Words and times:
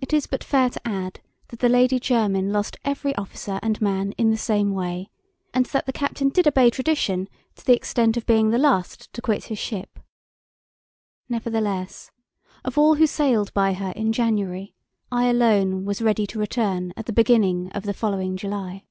It 0.00 0.12
is 0.12 0.28
but 0.28 0.44
fair 0.44 0.70
to 0.70 0.80
add 0.86 1.18
that 1.48 1.58
the 1.58 1.68
Lady 1.68 1.98
Jermyn 1.98 2.52
lost 2.52 2.76
every 2.84 3.12
officer 3.16 3.58
and 3.64 3.82
man 3.82 4.12
in 4.12 4.30
the 4.30 4.36
same 4.36 4.72
way, 4.74 5.10
and 5.52 5.66
that 5.66 5.86
the 5.86 5.92
captain 5.92 6.28
did 6.28 6.46
obey 6.46 6.70
tradition 6.70 7.28
to 7.56 7.66
the 7.66 7.74
extent 7.74 8.16
of 8.16 8.26
being 8.26 8.50
the 8.50 8.58
last 8.60 9.12
to 9.12 9.20
quit 9.20 9.46
his 9.46 9.58
ship. 9.58 9.98
Nevertheless, 11.28 12.12
of 12.64 12.78
all 12.78 12.94
who 12.94 13.08
sailed 13.08 13.52
by 13.52 13.72
her 13.72 13.90
in 13.96 14.12
January, 14.12 14.76
I 15.10 15.24
alone 15.26 15.84
was 15.84 16.00
ready 16.00 16.28
to 16.28 16.38
return 16.38 16.92
at 16.96 17.06
the 17.06 17.12
beginning 17.12 17.72
of 17.72 17.82
the 17.82 17.92
following 17.92 18.36
July. 18.36 18.84